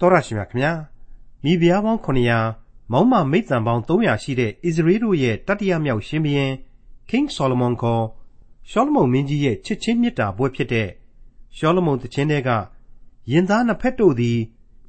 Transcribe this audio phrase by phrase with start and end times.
[0.00, 0.72] တော်ရရှိမြခင်ဗျာ
[1.44, 6.52] မိဖုရားပေါင်း900မောင်းမမိတ်တန်ပေါင်း300ရှိတဲ့ဣသရေလတို့ရဲ့တတိယမြောက်ရှင်ဘုရင်
[7.10, 8.04] King Solomon ခေါ်
[8.70, 10.88] ရှောလမုန်မင်းကြီးရဲ့ချစ်ချင်းမေတ္တာပွဲဖြစ်တဲ့
[11.56, 12.50] ရှောလမုန်တခြင်းတဲ့က
[13.32, 14.38] ရင်သားနှစ်ဖက်တို့သည်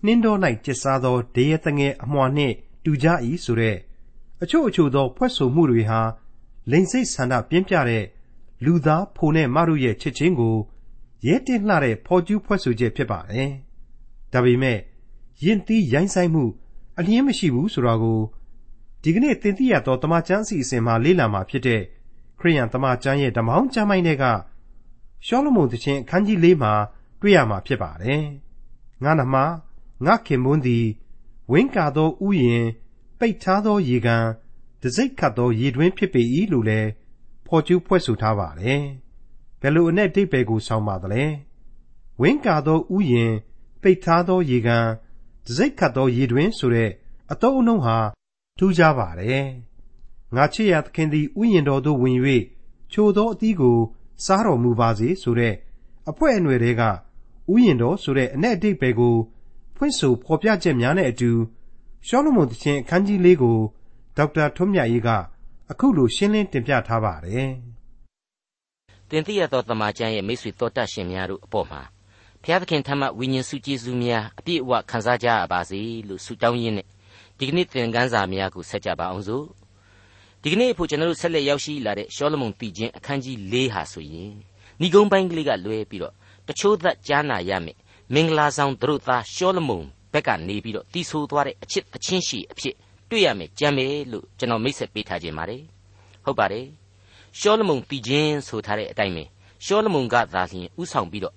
[0.06, 3.08] နှင်းတော်၌ကျစ်စားသောဒေယသငယ်အမွှာနှင့်တူကြ၏
[3.44, 3.78] ဆိုတဲ့
[4.42, 6.02] အချို့အချို့သောဖွဲ့ဆိုမှုတွေဟာ
[6.72, 8.06] လိန်စိတ်ဆန္ဒပြင်းပြတဲ့
[8.66, 10.56] လူသားဖိုနဲ့မတို့ရဲ့ချစ်ချင်းကို
[11.28, 13.50] ရဲတင်လှတဲ့ဖော်ကျူးဖွဲ့ဆိုချက်ဖြစ်ပါတယ်။
[14.34, 14.80] ဒါပေမဲ့
[15.44, 16.44] ယဉ်တီးရိုင်းဆိုင်မှု
[16.98, 18.20] အလျင်းမရှိဘူးဆိုတာကို
[19.04, 21.82] ဒီကနေ့သင်သိရသောတမန်ကျမ်းအစီအစဉ်မှာလေ့လာမှာဖြစ်တဲ့
[22.40, 24.26] ခရိယန်တမန်ကျမ်းရဲ့ဓမ္မောင်းကျမ်းပိုင်းတွေက
[25.26, 26.74] ရှောလမုန်သခင်အခန်းကြီး၄မှာ
[27.22, 28.24] တွေ့ရမှာဖြစ်ပါတယ်။
[29.04, 29.36] ငါနမ
[30.06, 30.86] ငါခင်မွန်းသည်
[31.52, 32.66] ဝင်းကာသောဥယျင်
[33.20, 34.26] ပိတ်ထားသောရေကန်
[34.82, 36.22] တစိ့ခတ်သောရေတွင်းဖြစ်ပေ၏
[36.52, 36.90] လို့လည်း
[37.46, 38.82] ဖော်ကျူးဖွဲ့ဆိုထားပါတယ်။
[39.62, 41.24] ဘယ်လိုအ내အတိတ်ပဲကိုဆောင်းပါသလဲ။
[42.22, 43.34] ဝင်းကာသောဥယျင်
[43.82, 44.86] ပိတ်ထားသောရေကန်
[45.46, 46.92] တစိ့ခတ်သောရေတွင်းဆိုတဲ့
[47.32, 47.98] အတုံးအနှုံးဟာ
[48.58, 49.46] ထူးခြားပါတယ်။
[50.36, 52.18] ငါချစ်ရသခင်သည်ဥယျင်တော်သို့ဝင်၍
[52.92, 53.78] ချိုသောအသီးကို
[54.26, 55.56] စားတော်မူပါစေဆိုတဲ့
[56.10, 56.82] အဖွဲအနွယ်တွေက
[57.54, 59.16] ဥယျင်တော်ဆိုတဲ့အ내အတိတ်ပဲကို
[59.76, 61.32] ဖွင့်ဆိုဖော်ပြချက်များနဲ့အတူ
[62.08, 63.58] ရှောလမုန်သခင်အခန်းကြီးလေးကို
[64.18, 65.10] ဒေါက်တာထွန်းမြတ်ရေးက
[65.72, 67.50] အခုလိုရှင်းလင်းတင်ပြထားပါတယ်။
[69.10, 71.82] တင်ပြရသောတမန်ကျမ်းရဲ့မိတ်ဆွေတော်တတ်ရှင်များတို့အပေါ်မှာ
[72.44, 76.88] ဘုရားသခင်ထံမှဝိညာဉ်စုကျေးဇူးများအပြည့်အဝခံစားကြရပါစေလို့ဆုတောင်းရင်းနဲ့
[77.38, 79.46] ဒီကနေ့သင်ခန်းစာများကိုဆက်ကြပါအောင်စို့
[80.42, 84.32] ဒီကနေ့ဖို့ကျွန်တော်တို့ဆက်လက်ရောက်ရှိလာတဲ့ရှောလမုန်တည်ခြင်းအခန်းကြီး၄ဟာဆိုရင်
[84.80, 86.14] ဏိဂုံးပိုင်းကလေးကလွဲပြီးတော့
[86.48, 87.78] တချို့သက်ကြားနာရမယ်
[88.14, 92.76] မင်္ဂလာဆောင်သူတို့သားရှောလမုန်ဘက်ကနေပြီးတော့တီးဆိုသွားတဲ့အချစ်အချင်းရှိအဖြစ်
[93.10, 95.64] တွေ့ရမယ်ကြံမယ်လို့ကျွန်တော်မိတ်ဆက်ပေးထားခြင်းပါတယ်
[96.26, 96.66] ဟုတ်ပါတယ်
[97.40, 99.24] ရှောလမုန်တည်ခြင်းဆိုထားတဲ့အတိုင်းပဲ
[99.66, 101.36] ရှောလမုန်ကသာလျှင်ဥဆောင်ပြီးတော့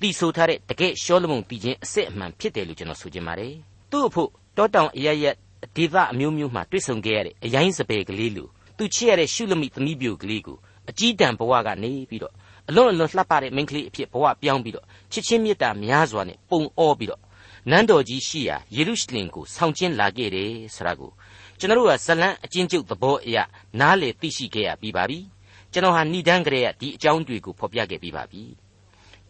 [0.00, 3.54] တီဆိုထားတဲ့တကယ်ရှောလမုန်တည်ခြင်းအစစ်အမှန်ဖြစ်တယ်လို့ကျွန်တော်ဆိုချင်ပါတယ်
[3.90, 5.34] သူ့အဖို့တောတောင်အရရက်
[5.76, 10.56] ဒေသအမျိုးမျိုးမှာတွေ့ဆုံခဲ့ရတဲ့အရင်စပယ်ကလေးလိုသူချစ်ရတဲ့ရှုလမိသမီးပြိုကလေးကို
[10.90, 12.34] အကြီးတန်းဘဝကနေပြီးတော့
[12.68, 17.22] အလွန်အလွန်လှပတဲ့မိန်းကလေးအဖြစ်ဘဝပြောင်းပြီးတော့ချစ်ချင်းမေတ္တာများစွာနဲ့ပုံအောပြီးတော့
[17.70, 21.10] နန်းတော်ကြီးရှိရာယေရုရှလင်ကိုဆောင်ကျင်းလာခဲ့တယ်ဆိုတာကို
[21.58, 23.36] ကျွန်တော်တို့ကဇလန်းအချင်းကျုပ်သဘောအရ
[23.80, 25.18] နားလေသိရှိခဲ့ရပြီးပါပြီ
[25.72, 28.42] ကျွန်တော်ဟာဏိဒန်းကလေးကဒီအကြောင်းတွေကိုဖော်ပြခဲ့ပြီးပါပြီ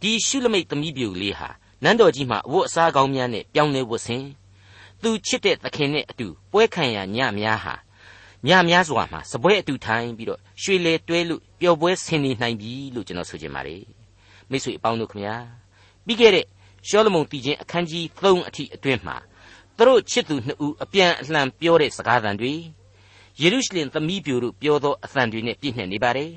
[0.00, 1.48] ဒီရှုလမိတ်သမီးပြူလေးဟာ
[1.82, 4.24] နန်းတော်ကြီးမှာအဝတ်အစားကောင်းများနဲ့ပြောင်းလဲဝတ်ဆင်
[5.02, 7.74] သူချစ်တဲ့သခင်နဲ့အတူပွဲခံရညများဟာ
[8.46, 13.84] ညများစွာမှာစပွဲအတူထိုင်ပြီးတော့ရွှေလေတွဲလို့ပျော်ပွဲဆင်နေနိုင်ပြီလို့ကျွန်တော်ဆိုချင်ပါတယ်
[14.50, 15.34] မိတ်ဆွေအပေါင်းတို့ခမညာ
[16.06, 16.46] ပြီးခဲ့တဲ့
[16.88, 19.16] ရှောလမုန်တည်ခြင်းအခန်းကြီး3အထိအတွင်းမှာ
[19.76, 22.52] သူတို့ချစ်သူနှစ်ဦးအပြန်အလှန်ပြောတဲ့စကားသံတွေ
[23.40, 26.30] ယေရုရှလင်သမီးပြိုတို့ပြောသောအသံတွေနဲ့ပြည့်နှက်နေပါတယ်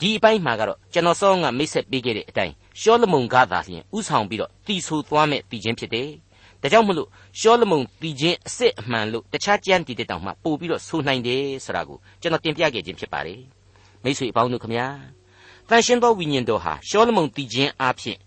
[0.00, 6.08] ဒီအပိုင်းမှာကတော့ကျွန်တော်စောကမိတ်ဆက်ပေးခဲ့တဲ့အတိုင်းရှောလမုန်ကသာလျှင်ဥဆောင်ပြီးတော့တီဆိုသွားမဲ့တည်ခြင်းဖြစ်တယ်။
[6.62, 7.08] ဒါကြောင့်မလို့
[7.40, 13.40] ရှောလမုန်တည်ခြင်းအစစ်အမှန်လို့တခြားကျမ်းတည်တဲ့တောင်မှပို့ပြီးတော့ဆိုနိုင်တယ်ဆိုတာကိုကျွန်တော်တင်ပြခဲ့ခြင်းဖြစ်ပါတယ်။
[14.02, 14.86] မိတ်ဆွေအပေါင်းတို့ခမညာ
[15.68, 18.18] တန်ရှင်းသောဝိညာဉ်တော်ဟာရှောလမုန်တည်ခြင်းအဖြစ်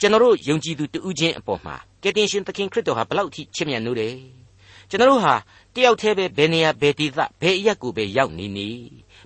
[0.00, 4.14] ကျွန်တော်တို့ယုံကြည်သူတူးချင်းအပေါ်မှာကယ်တင်ရှင်သခင်ခရစ်တော်ဟာဘလောက်ထိချစ်မြတ်နိုးတယ်။
[4.90, 5.34] ကျွန်တော်တို့ဟာ
[5.74, 8.68] တယောက်တည်းပဲဘယ်နေရာဘယ်ဒေသဘယ်အရက်ကိုပဲရောက်နေနေ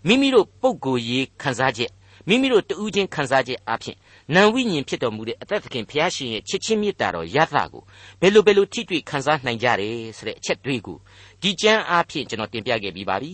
[0.07, 1.91] မိမိတို့ပုံကိုယ်ရေးခံစားချက်
[2.29, 3.97] မိမိတို့တူးချင်းခံစားချက်အဖြစ်
[4.35, 7.83] နံဝိညာဉ်ဖြစ်တော်မူတဲ့အသက်သခင်ဖျားရှင်ရဲ့ချစ်ချင်းမေတ္တာတော်ရသကို
[8.21, 10.99] ဘယ်လိုဘယ်လိုထိတွေ့ခံစားနိုင်ကြတယ်ဆိုတဲ့အချက်တွေကို
[11.43, 13.33] ဒီကျမ်းအားဖြင့်ကျွန်တော်တင်ပြခဲ့ပြီးပါပြီ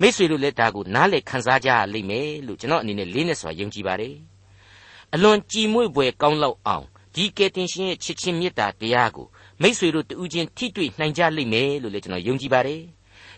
[0.00, 4.14] မိတ်ဆွေတို့လည်းဒါကိုနားလည်ခံစားကြရလိမ့်မယ်လို့ကျွန်တော်အနေနဲ့လေးနဲ့စွာယုံကြည်ပါတယ်
[5.14, 6.84] အလွန်ကြည်မွေ့ဖွယ်ကောင်းလောက်အောင်
[7.14, 9.26] ဒီကယ်တင်ရှင်ရဲ့ချစ်ချင်းမေတ္တာတရားကို
[9.62, 12.82] မိတ်ဆွေတို့တူးချင်းထိတွေ့နိုင်ကြလိမ့်မယ်လို့လည်းကျွန်တော်ယုံကြည်ပါတယ်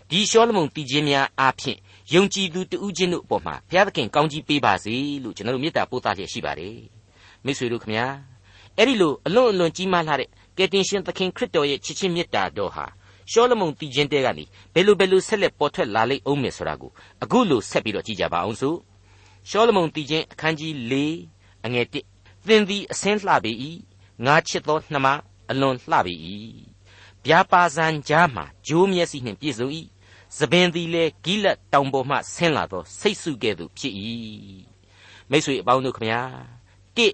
[0.09, 1.77] ဒီရှောလမုန်တည်ခြင်းများအားဖြင့်
[2.13, 6.77] ယုံကြည်သူတဦးချင်းတို့အပေါ်မှာဘုရားသခင်ကောင်းကြီးပေးပါစေလို့ကျွန်တော်တို့မေတ္တာပို့သလျက်ရှိပါတယ်
[7.45, 8.05] မိတ်ဆွေတို့ခမညာ
[8.77, 12.85] အဲ့ဒီလိုအလွန်အလွန်ကြီးမားလာတဲ့ကယ်တင်ရှင်သခင်ခရစ်တော်ရဲ့ချစ်ချင်းမေတ္တာတော်ဟာ
[13.31, 16.91] ရှောလမုန်တည်ခြင်းတဲကနေဘယ်လိုဘယ်လိုဆက်လက်ပေါ်ထွက်လာလိမ့်အောင်မယ်ဆိုတာကို
[17.23, 18.77] အခုလိုဆက်ပြီးတော့ကြည့်ကြပါအောင်စို့
[19.49, 20.93] ရှောလမုန်တည်ခြင်းအခန်းကြီး၄
[21.65, 21.95] အငယ်၁
[22.47, 23.51] သင်သည်အစင်းလှပေ၏
[24.25, 25.07] ငါချစ်သောနှမ
[25.49, 26.13] အလွန်လှပေ၏
[27.25, 29.67] ဗျာပါဇံကြားမှာဂျိုးမျက်စိနှင့်ပြည့်စုံ၏
[30.37, 33.93] သပင်သည်လည်းဂိလတ်တောင်ပေါ်မှဆင်းလာသောစိတ်စုကဲ့သို့ဖြစ်၏
[35.29, 36.21] မိတ်ဆွေအပေါင်းတို့ခမညာ
[36.97, 37.07] တိ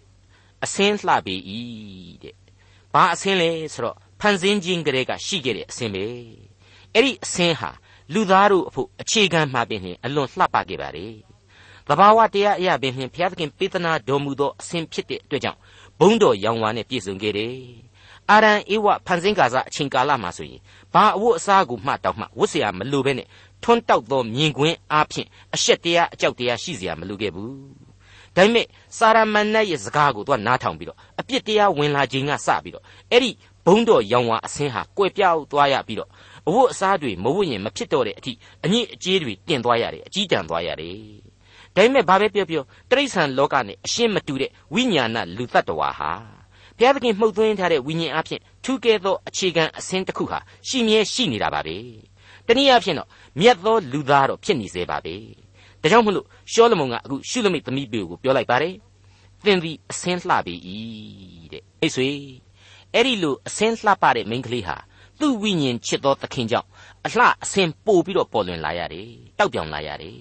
[0.64, 1.36] အစင်းလှပေ၏
[2.24, 2.36] တဲ့
[2.94, 6.06] ဘာအစင်းလဲဆိုတော့ဖန်ဆင်းခြင်းကလေးကရှိခဲ့တဲ့အစင်းပဲ
[6.94, 7.69] အဲ့ဒီအစင်းဟာ
[8.14, 11.08] လူသားတို့အဖို့အခြေခံမှာပင်လျှင်အလွန်လှပခဲ့ပါလေ
[11.88, 15.60] သဘာဝတရားအရာပင်လျှင်ဘုရားသခင်ပေးသနာတော်မူသောအစင်းဖြစ်တဲ့အတွက်ကြောင့်
[16.00, 17.56] ဘုန်းတော်ရောင်ဝါနဲ့ပြည့်စုံခဲ့တယ်
[18.31, 20.62] အာရန်ဧဝဖန်ဆင်းကာစအချိန်ကာလမှာဆိုရင်
[20.96, 23.26] ဘာအဝတ်အစားကိုမှတောက်မှဝတ်เสียမလိုပဲနဲ့
[23.62, 27.93] ထွန်းတောက်သောမြင်ကွင်းအားဖြင့်အရှက်တရားအကြောက်တရားရှိเสียမလိုခဲ့ဘူး
[28.37, 28.67] ဒါပေမဲ့
[28.99, 33.31] စာရမဏေရဲ့စကားကိုသူကနားထောင်ပြီးတော့အပြစ်တရားဝင်လာခြင်းကစပြီးတော့အဲ့ဒီ
[33.67, 36.11] ဘုံတော်ရောင်ဝါအစင်းဟာကွယ်ပြောက်သွားရပြီးတော့
[36.49, 38.32] အဝတ်အစားတွေမဝတ်ရင်မဖြစ်တော့တဲ့အထိ
[38.64, 40.96] အညစ်အကြေးတွေတင်သွားရတယ်အကြီးတန်းသွားရတယ်
[41.75, 46.12] ဒါပေမဲ့ဘာပဲပြောပြောတိရစ္ဆာန်လောကနဲ့အရှင်းမတူတဲ့ဝိညာဏလူတ attva ဟာ
[46.77, 51.77] ဘုရားသခင်မှုတ်သွင်းထားတဲ့ဝိညာဉ်အဖြစ်ထူးကဲသောအခြေခံအစင်းတစ်ခုဟာရှိမြဲရှိနေတာပါပဲ
[52.47, 53.07] တနည်းအားဖြင့်တော့
[53.39, 55.15] မြတ်သောလူသားတော့ဖြစ်နေစေပါပဲ
[55.81, 58.75] ဒါကြောင့်မလို့ရှောလမုန်ကအခုရှုလမိတ်သမီးပေကိုပြောလိုက်ပါတယ်
[59.45, 60.56] သင်သည်အစင်းလှပေ၏
[61.51, 62.09] တဲ့အိတ်ဆွေ
[62.94, 64.77] အဲ့ဒီလိုအစင်းလှပတဲ့မိန်းကလေးဟာ
[65.19, 66.68] သူ့ဝိညာဉ်ချစ်သောသခင်ကြောင့်
[67.06, 70.19] အလှအစင်ပို့ပြီးတော့ပေါ်လွင်လာရတယ်တောက်ပြောင်လာရတယ်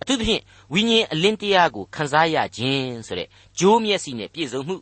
[0.00, 0.42] အထူးသဖြင့်
[0.74, 3.28] ဝိညာဉ်အလင်းတရားကိုခန်းစားရခြင်းဆိုတဲ့
[3.58, 4.76] ဂျိုးမျက်စိနဲ့ပြည့်စုံမှု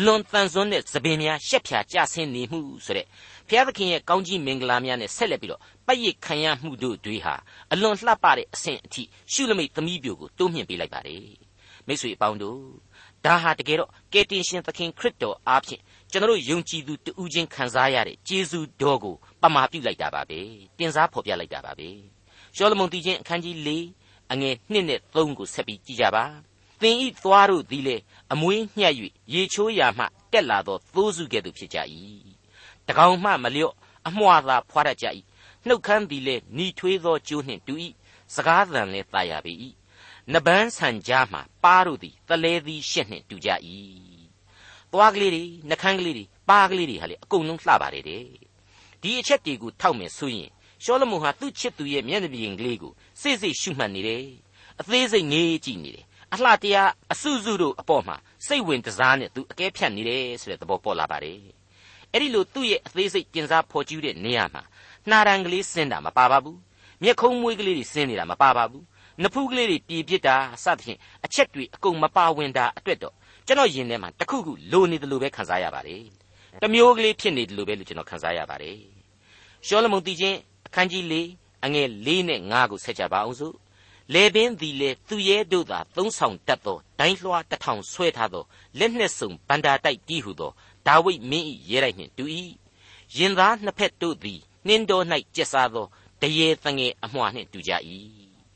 [0.00, 3.06] အလွန်တန်ဆွမ်းတဲ့သပင်များရှက်ဖြာကြဆင်းနေမှုဆိုတဲ့
[3.48, 7.34] ဘုရားသခင်ရဲ့ကောင်းကြီးမင်္ဂလာများနဲ့ဆက်လက်ပြီးတော့ပတ်ရစ်ခံရမှုတို့တွေဟာ
[7.72, 9.02] အလွန်လှပတဲ့အဆင့်အထိ
[9.32, 11.26] ရှုလမိတ်သမီးပြိုကိုတိုးမြှင့်ပေးလိုက်ပါတယ်
[11.86, 12.60] မိတ်ဆွေအပေါင်းတို့
[13.24, 20.40] ဒါဟာတကယ်တော့ကယ်တင်ရှင်သခင်ခရစ်တော်အားဖြင့်ကျွန်တော်ယုံကြည်သူတူးချင်းခံစားရတဲ့ကျေးဇူးတော်ကိုပမာပြုလိုက်တာပါပဲ
[20.78, 21.88] တင်စားဖော်ပြလိုက်တာပါပဲ
[22.56, 23.68] ရှောလမုန်တီချင်းအခန်းကြီး၄
[24.32, 26.24] အငယ်1နဲ့3ကိုဆက်ပြီးကြည့်ကြပါ
[26.80, 27.96] သင်ဤသွားတို့သည်လေ
[28.32, 28.94] အမွေးညှက်၍
[29.34, 31.78] ရေချိုးရာမှတက်လာသောသိုးစုကဲ့သို့ဖြစ်ကြ၏
[32.86, 33.74] တကောင်မှမလျော့
[34.08, 35.06] အမွှာသာဖွာတတ်ကြ၏
[35.66, 37.74] နှုတ်ခမ်းသည်လေဤထွေးသောကျိုးနှင့်တူ၏
[38.34, 39.52] စကားသံလည်းတာယာပေ၏
[40.32, 43.50] နပန်းဆန်ကြားမှပါးတို့သည်တလဲသည်ရှင့်နှင့်တူကြ၏
[44.92, 48.24] သွားကလေးတွေနှကန်းကလေးတွေပါးကလေးတွေဟာလေအကုန်လုံးလှပါတယ်တဲ့
[49.02, 50.50] ဒီအချက်တွေကိုထောက်မယ်ဆိုရင်
[50.84, 54.24] ရှောလမုန်ဟာသူ့ချစ်သူရဲ့မျက်နှာပြင်ကလေးကိုစိတ်စိတ်ရှုမှတ်နေတယ်
[54.80, 58.16] အသေးစိတ်ငေးကြည့်နေတယ် အလှတရားအစုစုတို့အပေါ်မှာ
[58.46, 61.38] စိတ်ဝင်တစားနဲ့သူအကဲဖြတ်နေတယ်ဆိုတဲ့သဘောပေါ်လာပါတယ်
[62.12, 64.62] အဲ့ဒီလိုသူ့ရဲ့အသေးစိတ်ကျင်စားဖော်ကျူးတဲ့နေရာမှာ
[65.10, 66.58] နှာရန်ကလေးစင်းတာမပါပါဘူး
[67.02, 68.84] မျက်ခုံးမွေးကလေးတွေစင်းနေတာမပါပါဘူး
[69.22, 73.14] နဖူးကလေးတွေပြေပြစ်တာစသဖြင့်အချက်တွေအကုန်မပါဝင်တာအတွက်တော့
[73.46, 76.02] ကျွန်တော်ယင်ထဲမှာတခုခုလိုနေတယ်လို့ပဲခံစားရပါတယ်။
[76.62, 78.78] တမျိုးကလေးဖြစ်နေတယ်လို့ပဲလို့ကျွန်တော်ခံစားရပါတယ်။
[79.66, 81.14] ရှောလမုန်တီချင်းအခန်းကြီး၄
[81.64, 83.54] အငယ်၄နဲ့၅ကိုဆက်ကြပါအောင်စို့။
[84.14, 88.44] လေပင်သည်လေသူရဲတို့သာသုံးဆောင်တတ်သောဒိုင်းလွှားတထောင်ဆွဲထားသော
[88.78, 90.50] လက်နှက်စုံဗန္တာတိုက်တီးဟုသော
[90.86, 92.24] ဒါဝိဒ်မင်း၏ရဲတိုက်နှင့်တူ၏။
[93.16, 95.86] ရင်သားနှစ်ဖက်တို့သည်နှင်းတော်၌ကျက်စားသော
[96.20, 97.72] တရေတငယ်အမွှာနှင့်တူကြ၏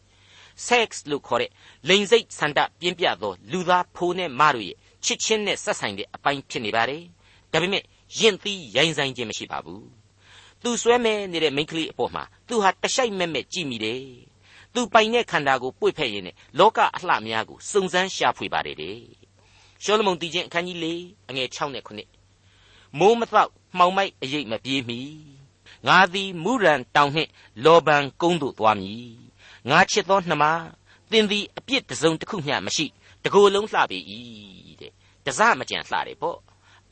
[0.67, 1.51] ။sex လို့ခေါ်တဲ့
[1.89, 7.03] လိင်စိတ်ဆန္ဒပြင်းပြသောလူသားဖိုးနဲ့မတို့ရဲ့ချစ်ချင်းနဲ့ဆက်ဆိုင်တဲ့အပိုင်းဖြစ်နေပါတယ်။
[7.53, 7.83] ဒါပေမဲ့
[8.19, 9.83] ယဉ်သီးရိုင်းဆိုင်ခြင်းမရှိပါဘူး။
[10.63, 14.03] သူဆွဲမဲ့နေတဲ့မိန်းကလေးအပေါ်မှာသူဟာတရှိုက်မဲ့မဲ့ကြည့်မိတယ်။
[14.75, 18.99] သူပိုင်တဲ့ခန္ဓာကိုပွေ့ဖက်ရင်းနဲ့လောကအလှများကိုစုံစမ်းရှာဖွေပါတယ်တဲ့။
[19.85, 20.87] ရှောလမုန်တီချင်းအခန်းကြီး၄
[21.29, 23.49] အငယ်6နဲ့9မိုးမတော့
[23.79, 25.01] မှောင်မိုက်အရေးမပြေးမီ
[25.87, 27.31] ငါသည်မူရန်တောင်နှင့်
[27.65, 29.13] လောဘန်ကုန်းသို့သွားမည်
[29.71, 30.45] ငါချစ်သောနှမ
[31.11, 32.87] သင်သည်အပြစ်တစုံတစ်ခုမျှမရှိ
[33.25, 33.99] တကိုယ်လုံးလှပေ၏
[34.81, 34.93] တဲ့
[35.27, 36.39] တစမကြံလှတယ်ပေါ့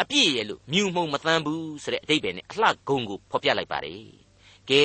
[0.00, 4.04] အပြည့်ရဲ့လို့မြူမှုံမသန်းဘူးဆိုတဲ့အတိတ်ပဲနဲ့အလှဂုံကိုဖော်ပြလိုက်ပါတယ်
[4.70, 4.82] ကဲ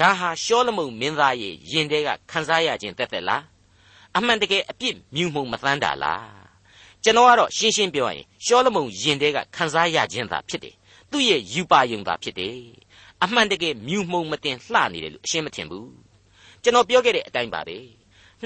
[0.00, 3.42] ဒါဟာရှောလမုန်မင်းသားရဲ့ယင်တဲကခန်းစားရခြင်းတက်တက်လား
[4.16, 6.42] အမှန်တကယ်အပြစ်မြူမှုံမသန်းတာလား
[7.04, 10.74] ကျွန်တော်ကတော့ရှင်းရှင်းပြောရရင်ရှောလမုန်ယင်တဲကခန်းစားရခြင်းသာဖြစ်တယ်
[11.10, 12.58] သူ့ရဲ့ယူပါယုံသာဖြစ်တယ်
[13.22, 15.92] အမှန်တကယ်မြူမှုံမတင်လှနေတယ်လို့အရှင်းမထင်ဘူး
[16.62, 17.78] ကျွန်တော်ပြောခဲ့တဲ့အတိုင်းပါပဲ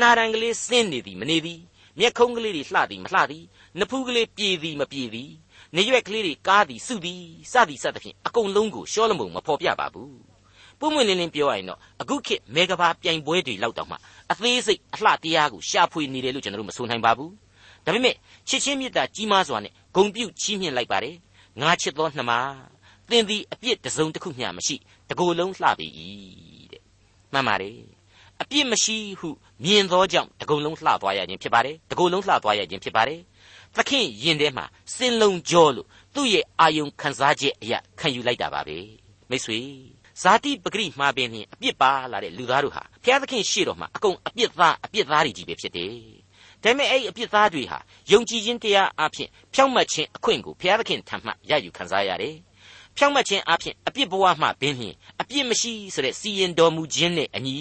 [0.01, 1.61] နှာရန်ကလေးစင်းနေသည်မနေသည်
[1.99, 3.45] မျက်ခုံးကလေးတွေလှသည်မလှသည်
[3.79, 5.31] နဖူးကလေးပြေသည်မပြေသည်
[5.77, 7.23] နေရွက်ကလေးတွေကားသည်စုသည်
[7.53, 10.36] စသည်စသဖြင့်အကုန်လုံးကိုရှောလမုံမဖော်ပြပါဘူး
[10.81, 13.97] ပုံမှန်လင်းလင်းပြောရရင်တော့အခုခေတ်မေဂဘာပြိုင်ပွဲတွေလောက်တောင်မှ
[14.33, 17.33] အသေးစိတ်အလှတရားကိုရှာဖွေနေတယ်လို့ကျွန်တော်တို့မဆိုနိုင်ပါဘူး
[17.85, 18.15] ဒါပေမဲ့
[18.49, 21.17] ချစ်ချင်းမေတ္တာကြီးမားစွာနဲ့ဂုံပြုချီးမြှင့်လိုက်ပါတယ်
[21.61, 22.33] ငါချစ်သောနှမ
[23.11, 24.77] သင်သည်အပြစ်တစုံတစ်ခုမျှမရှိ
[25.09, 25.87] တကိုယ်လုံးလှပေ၏
[26.73, 26.83] တဲ့
[27.33, 27.79] မှန်ပါတယ်
[28.43, 29.29] အပြစ်မရှိဟု
[29.65, 33.21] မြင်သောကြောင့်တကုံလုံးလှသွားရခြင်းဖြစ်ပါတယ်တကုံလုံးလှသွားရခြင်းဖြစ်ပါတယ်
[33.77, 34.65] သခင်ယင်ထဲမှာ
[34.97, 38.79] စင်လုံးကြောလို့သူ့ရဲ့အာယုံခံစားချက်အရာခံယူလိုက်တာပါပဲ
[39.31, 39.59] မိတ်ဆွေ
[40.23, 45.93] ဇာတိပဂရိမှာပင်အပြစ်ပါလာတဲ့လူသားတို့ဟာဘုရားသခင်ရှေ့တော်မှာအကုန်အပြစ်သားအပြစ်သားတွေကြီးပဲဖြစ်တယ်
[46.63, 47.79] ဒါပေမဲ့အဲ့အပြစ်သားတွေဟာ
[48.13, 52.37] ယုံကြည်ခြင်းတရားအဖြစ်ဖြောင့်မတ်ခြင်းအခွင့်ကိုဘုရားသခင်ထံမှရယူခံစားရတယ်
[52.97, 57.57] ဖြောင့်မတ်ခြင်းအပြင်အပြစ်ဘဝမှဘင်းလျင်အပြစ်မရှိဆိုတဲ့စီရင်တော်မူခြင်းနဲ့အညီ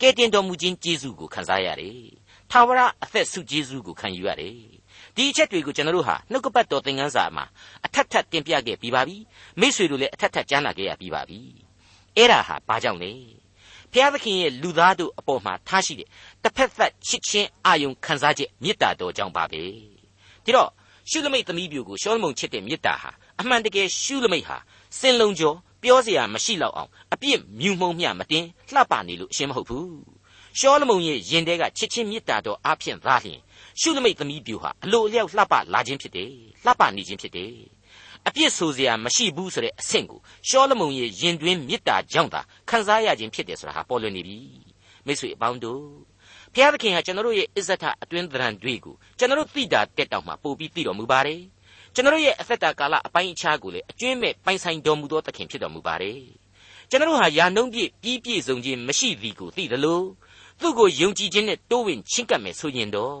[0.00, 2.00] ကယ်တင်တော်မူခြင်းကျေးဇူးကိုခံစားရတယ်။
[2.50, 4.58] ထာဝရအသက်ဆုကျေးဇူးကိုခံယူရတယ်။
[5.16, 7.44] ဒီအချက်တွေကိုကျွန်တော်တို့ဟာနှုတ်ကပတ်တော်သင်ခန်းစာမှာ
[7.84, 9.16] အထက်ထပ်တင်ပြခဲ့ပြီးပါပြီ။
[9.60, 11.40] မိษွေတို့လည်းအထက်ထပ်ကြားနာခဲ့ရပြီးပါပြီ။
[12.17, 13.11] အဲ့ဒါဟာဘာကြောင့်လဲ။
[13.91, 16.07] ဘုရားသခင်ရဲ့လူသားတို့အပေါ်မှာထားရှိတဲ့
[16.43, 19.61] တစ်ဖက်သက်ချစ်ချင်းအာယုံခံစားချက်မေတ္တာတော်ကြောင့်ပါပဲ။
[20.45, 20.69] ဒီတော့
[21.09, 23.11] ရှုလမိတ်သမီးပြူကိုရှောလမုန်ချစ်တဲ့မေတ္တာဟာ
[23.41, 24.57] အမှန်တကယ်ရှုလမိတ်ဟာ
[24.99, 29.89] စင်လုံးကျော်ပြောเสียမရှိတော့အောင်အပြစ်မြူမှုံမျှမတင်လှပနေလို့အရှင်းမဟုတ်ဘူး
[30.59, 33.39] ရှောလမုန်ရဲ့ယင်တဲကချစ်ချင်းမေတ္တာတော်အဖျင်သားလျင်
[33.79, 36.31] ရှုလမိတ်သမီးပြူဟာအလိုအလျောက်လှပလာခြင်းဖြစ်တယ်
[36.65, 37.53] လှပနေခြင်းဖြစ်တယ်
[38.28, 44.38] အပြစ်ဆိုစရာမရှိဘူးဆိုတဲ့အဆင့်ကိုရှောလမုန်ရဲ့ယင်တွင်းမေတ္တာကြောင့်သာခံစားရခြင်းဖြစ်တယ်ဆိုတာဟာပေါ်လွင်နေပြီ
[45.06, 45.84] မိတ်ဆွေအပေါင်းတို့
[46.54, 51.40] ဘုရားသခင်ဟာကျွန်တော်တို့ရဲ့အစ္ဆထအတွင်းသဏ္ဍာန်တွေကိုကျွန်တော်တို့သိတာတက်တောင်မှပို့ပြီးသိတော်မူပါတယ်
[51.94, 56.20] ကျွန်တော်ရဲ့အသက်တာကာလအပိုင်းအခြားကိုလည်းအကျွင်းမဲ့ပိုင်ဆိုင်တော်မူသောသခင်ဖြစ်တော်မူပါတယ်
[56.90, 60.06] ကျွန်တော်ဟာယာနှုံးပြည့်ပြီးပြည့်စုံခြင်းမရှိသည်ကိုသိတယ်လို့
[60.60, 63.18] သူ့ကိုယုံကြည်ခြင်းနဲ့တိုးဝင်ချင့်ကပ်မယ်ဆိုရင်တော့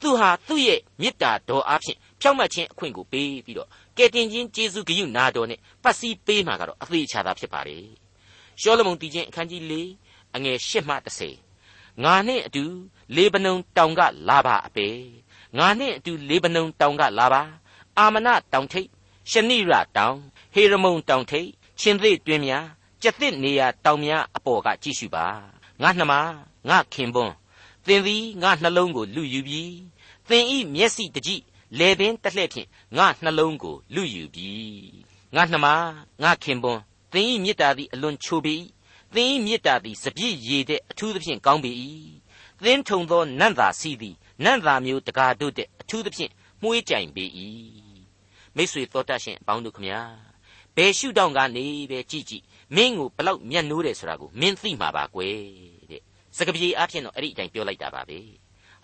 [0.00, 7.78] သူဟာသူ့ရဲ့မေတ္တာတော်အားဖြင့်ဖြောင့်မတ်ခြင်းအခွင့်ကိုပေးပြီးတော့ ကယ်တင်ခြင်းကျေးဇူးဂရုနာတော်နဲ့ပတ်စည်းပေးမှာကတော့အသေးချာတာဖြစ်ပါလေ
[8.60, 9.74] ရှောလမုန်တည်ခြင်းအခန်းကြီး၄
[10.34, 10.94] အငယ်၈မှ
[11.50, 12.64] 10ငါနဲ့အတူ
[13.16, 14.88] လေဗနုန်တောင်ကလာပါအပေ
[15.58, 17.42] ငါနဲ့အတူလေဗနုန်တောင်ကလာပါ
[17.98, 18.88] အာမနတောင်ထိပ်
[19.30, 20.16] ရှနိရတောင်
[20.54, 21.48] ဟေရမုန်တောင်ထိပ်
[21.80, 22.66] ချင်းသေးတွင်များ
[23.02, 25.26] ကျက်သစ်နေရာတောင်များအပေါ်ကကြည့်ရှုပါ
[25.82, 26.12] ငါနှမ
[26.68, 27.34] ငါခင်ပွန်း
[27.86, 29.76] သင်သည်ငါနှလုံးကိုလူယူပြီး
[30.28, 31.42] သင်ဤမျက်စိတကြည့်
[31.78, 34.92] လေပင်တစ်လှည့်ဖြင့်ငါနှလုံးကိုလူယူပြီး
[35.34, 35.66] ငါနှမ
[36.22, 36.80] ငါခင်ပွန်း
[37.12, 38.54] သင်ဤမေတ္တာသည်အလွန်ချိုပေ၏
[39.14, 41.72] သင်ဤမေတ္တာသည်စပြည့်ရည်တဲ့အထူးသဖြင့်ကောင်းပေ၏
[42.64, 47.24] သင်ထုံသောနတ်သာစီသည်နတ်သာမျိုးတကားတို့တဲ့အထူးသဖြင့်မှုေးကြိုင်ပေ၏
[48.56, 50.00] မိတ်ဆွေတော်တတ်ရှင်အပေါင်းတို့ခမညာ
[50.76, 52.44] ဘယ်ရှုထောင့်ကနေပဲကြည့်ကြည့်
[52.76, 55.36] မင်းကိုဘလောက်မျက်နှိုးတယ်ဆိုတာကိုမင်းသိမှာပါကွယ်
[55.90, 56.02] တဲ့
[56.36, 58.18] စကပြေအဖြစ်တော့အဲ့ဒီအတိုင်းပြောလိုက်တာပါပဲ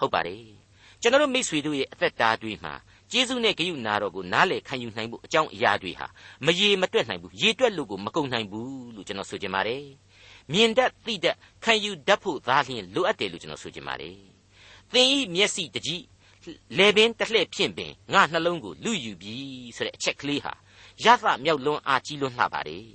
[0.00, 0.59] ဟုတ်ပါတယ်
[1.02, 2.74] ကျွန်တော်တို့မိတ်ဆွေတို့ရဲ့အသက်တာတွေမှာ
[3.10, 6.06] ကျေးဇူးနဲ့ဂရုနာတော်ကိုနားလည်ခံယူနိုင်ဖို့အကြောင်းအရာတွေဟာ
[6.46, 9.84] မရေမတွက်နိုင်ဘူးရေတွက်လို့ကိုမကုန်နိုင်ဘူးလို့ကျွန်တော်ဆိုချင်ပါတယ်
[10.52, 14.16] မြင်တတ်သိတတ်ခံယူတတ်ဖို့သားလျှင်လိုအပ်တယ်လို့ကျွန်တော်ဆိုချင်ပါတယ်
[14.92, 16.04] သင်ဤမျက်စိတကြည့်
[16.78, 19.34] လေပင်တစ်လှည့်ဖြင့်ပင်ငါနှလုံးကိုလူယူပြီ
[19.76, 20.52] ဆိုတဲ့အချက်ကလေးဟာ
[21.04, 22.86] ရသမြောက်လွန်းအားကြီးလွန်းလှပါတယ်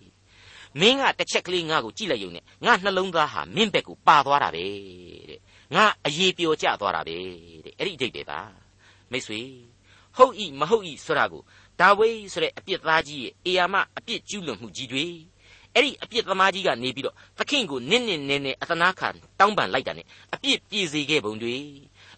[0.80, 4.66] မင်းကတစ်ချက်ကလေးငါ့ကိုကြည့်လိုက်ရုံနဲ့ငါနှလုံးသားဟာမင်းဘက်ကိုပါသွားတာပဲ
[5.30, 5.40] တဲ့
[5.76, 7.18] ငါအရေးပျော်ကျသွားတာပဲ
[7.65, 8.66] တဲ့ အဲ့ဒီအဓိပ္ပာယ်ပါ
[9.12, 9.42] မိတ်ဆွေ
[10.18, 11.42] ဟုတ်ဤမဟုတ်ဤဆိုတာကို
[11.80, 15.06] ဒါဝိဆိုတဲ့အပြစ်သားကြီးရဲ့အေယာမအပြစ်ကျူးလွန်မှုကြီးတွေ
[15.74, 20.02] အဲ့ဒီအပြစ်သမားကြီးကနေပြီးတော့သခင်ကိုနစ်နစ်နဲနဲအသနာခံတောင်းပန်လိုက်တာ ਨੇ
[20.34, 21.56] အပြစ်ပြေစေခဲ့ပုံတွေ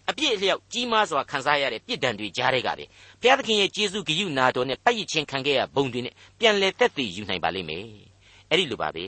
[0.08, 2.84] အပြစ်အလျောက်ကြီးမားစွာခံစားရတဲ့ပြစ်ဒဏ်တွေကြားတဲ့ကပဲ
[3.20, 7.86] ဘုရားသခင်ရဲ့ကျေးဇူးဂရုနာတော်နဲ့ပတ်ရချင်းခံခဲ့ရဘုံတွေနဲ့ပြန်လဲသက်သေယူနိုင်ပါလိမ့်မယ်
[8.50, 9.06] အဲ့ဒီလိုပါပဲ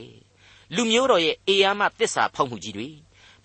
[0.75, 2.87] လူမျိုးတော်ရဲ့အေယာမသစ္စာဖောက်မှုကြီးတွေ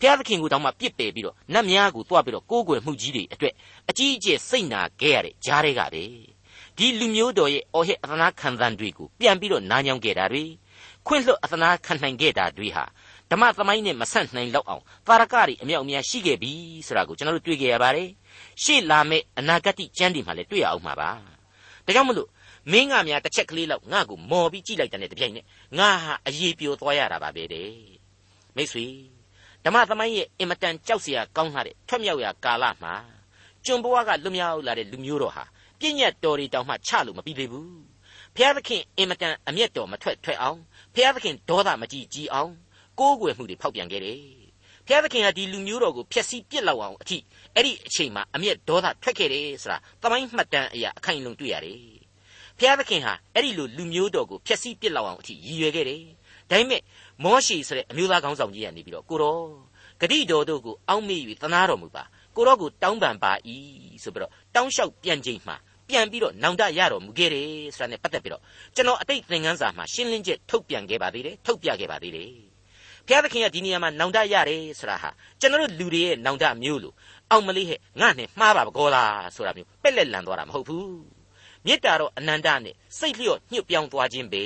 [0.00, 3.54] ဘုရားသခင်ကိုတောင်မှပြစ်ပယ်ပြီးတော့နတ်များကိုတွားပြီးတော့ကိုးကွယ်မှုကြီးတွေအတွက်
[3.90, 6.04] အကြီးအကျယ်စိတ်နာခဲ့ရတဲ့ကြားတဲ့ကပဲ
[6.76, 10.44] ဒီလူမျိုးတော်ရဲ့အော်ဟစ်အသနာခံသံတွေကိုပြန်ပြီးတော့နားညောင်းခဲ့တာတွေ
[11.06, 12.84] ခွင့်လွှတ်အသနာခံနိုင်ခဲ့တာတွေဟာ
[13.30, 16.52] ဓမ္မသမိုင်းနဲ့မဆန့်နိုင်လောက်အောင်ပါရကတွေအမြောက်အများရှိခဲ့ပြီ
[16.86, 18.08] ဆိုတာကိုကျွန်တော်တို့တွေ့ကြရပါတယ်
[18.62, 21.10] ရှေ့လာမယ့်အနာဂတ်ကျမ်းတွေမှာလည်းတွေ့ရအောင်မှာပါ
[21.86, 22.28] ဒါကြောင့်မလို့
[22.72, 25.46] မင်းကများတစ်ချက်ကလေးလောက်ငါ့ကိုမော်ပြီးကြည့်လိုက်တဲ့တပြိုင်နက်
[25.78, 27.70] ငါဟာအရေးပြိုသွားရတာပါပဲတဲ့
[28.56, 29.15] မိတ်ဆွေ
[29.66, 32.94] ဓမ္မသမိုင်းရဲ့အင်မတန်ကြောက်စရာကောင်းတဲ့ထွက်မြောက်ရာကာလမှာ
[33.64, 35.44] ကျွန်ဘဝကလွတ်မြောက်လာတဲ့လူမျိုးတော်ဟာ
[35.80, 37.80] ပြည့်ညတ်တော်တွေတောင်မှချလို့မပြီးသေးဘူး
[38.36, 40.60] ဖျားသခင်အင်မတန်အမျက်တော်မထွက်ထွက်အောင်
[40.94, 42.52] ဖျားသခင်ဒေါသမကြီးကြီးအောင်
[42.98, 44.20] ကိုးကွယ်မှုတွေဖောက်ပြန်ခဲ့တယ်
[44.86, 47.18] ဖျားသခင်ဟာဒီလူမျိုးတော်ကိုဖျက်ဆီးပြစ်လောက်အောင်အထိ
[47.54, 51.80] အဲ့ဒီအချိန်မှာအမျက်ဒေါသထွက်ခဲ့တယ်ဆိုတာသမိုင်းမှတ်တမ်းအရာအခိုင်အလုံတွေ့ရတယ်
[52.58, 56.02] ဖျားသခင်ဟာအဲ့ဒီလိုလူမျိုးတော်ကိုဖျက်ဆီးပြစ်လောက်အောင်အထိရည်ရွယ်ခဲ့တယ်
[56.50, 56.80] ဒါပေမဲ့
[57.24, 59.42] မောရှေဆိုတဲ့အမျိုးသားကောင်းဆောင်ကြီးကနေပြီးတော့ကိုတော်
[60.00, 62.04] ဂတိတော်တို့ကိုအောက်မေ့၍သနာတော်မူပါ
[62.36, 63.32] ကိုတော်ကိုတောင်းပန်ပါ၏
[64.02, 65.56] ဆိုပြီးတော့တောင်းလျှောက်ပြန်ချိန်မှာ
[65.88, 68.42] ပြန်ပြီးတော့နောင်တရတော်မူခဲ့တယ်ဆိုတာနဲ့ပတ်သက်ပြီးတော့
[68.74, 72.30] ကျွန်တော်အတိတ်သင်ခန်းစာမှာရှင်းလင်းချက်ထုတ်ပြန်ခဲ့ပါသေးတယ်ထုတ်ပြခဲ့ပါသေးတယ်
[73.06, 76.94] ဘုရားသခင်ကဒီနေရာမှာနောင်တရတယ်ဆိုတာဟာကျွန်တော်တို့လူတွေရဲ့နောင်တမျိုးလို့
[77.30, 80.90] အောင်မလေးဟဲ့ငါနဲ့မှားပါဘကောလားဆိုတာမျိုးပက်လက်လန်သွားတာမဟုတ်ဘူး
[81.66, 84.44] မေတ္တာတော့အနန္တနဲ့စိတ်လျော့ညှို့ပြောင်းသွားခြင်းပဲ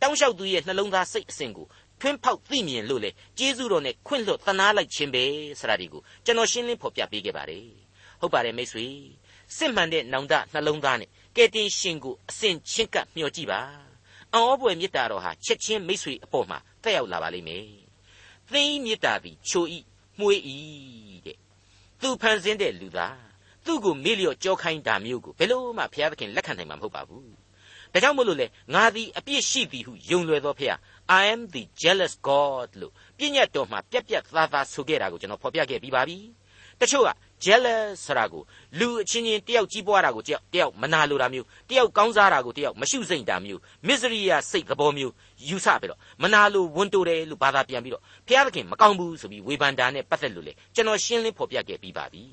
[0.00, 1.66] တောင်းလျှောက်သူရဲ့နှလုံးသားစိတ်အစဉ်ကို
[2.00, 5.24] ထွင်းဖောက်သိမြင်လို့လေကျေးဇူးတော်နဲ့ခွင့်လွှတ်သနာလိုက်ခြင်းပဲ
[5.60, 7.66] ဆိုတာဒီကိုကျွန်တော်ရှင်းလင်းဖော်ပြပေးခဲ့ပါတယ်
[8.20, 8.86] ဟုတ်ပါတယ်မိတ်ဆွေ
[9.56, 13.60] စစ်မှန်တဲ့နောင်တနှလုံးသားနဲ့ကဲတင်ရှင်ကိုအစဉ်ချင်းကပ်မျှော်ကြည့်ပါ
[14.34, 17.66] အောဘွယ်မေတ္တာတော်ဟာချက်ချင်းမိတ်ဆွေအပေါ်မှာတက်ရောက်လာပါလိမ့်မယ်
[18.52, 19.78] သင်မေတ္တာသည်ချိုဤ
[20.18, 20.56] မှုေးဤ
[21.26, 21.38] တဲ့
[22.00, 23.18] သူဖန်ဆင်းတဲ့လူသား
[23.64, 27.30] သူ့ကိုမေ့လျော့ကြောခိုင်းတာမျိုးကိုဘယ်လို့မှဘုရားသခင်လက်ခံနိုင်မှာမဟုတ်ပါဘူး
[27.92, 30.78] ဒါကြောင့်မို့လို့လေငါသည်အပြစ်ရှိသည်ဟုယုံလွယ်သောဖျား
[31.18, 36.18] I am the jealous God လို့ပြည့်ညတ်တော်မှာပြက်ပြက်သားသားဆိုခဲ့တာကိုကျွန်တော်ဖော်ပြခဲ့ပြီးပါပြီ
[36.80, 37.10] တချို့က
[37.44, 38.42] jealous ဆိုတာကို
[38.78, 45.12] လူအချင်းချင်းတယောက်ကြီးပွားတာကိုတယောက်တယောက်မနာလိုတာမျိုးတယောက်ကောင်းစားတာကိုတယောက်မရှုစိမ့်တာမျိုး misery ရစိတ်သဘောမျိုး
[45.48, 52.24] ယူဆပြီးတော့မနာလိုဝန်တိုတယ်လို့ဘာသာပြန်ပြီးတော့ဘုရားသခင်မကောင်းဘူးဆိုပြီးဝေဖန်တာနဲ့ပတ်သက်လို့လေကျွန်တော်ရှင်းလင်းဖော်ပြခဲ့ပြီးပါပြီ